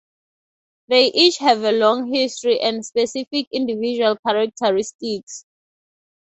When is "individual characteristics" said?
3.51-5.45